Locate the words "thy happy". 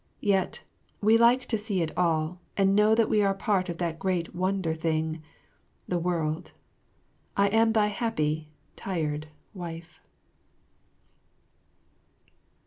7.73-8.49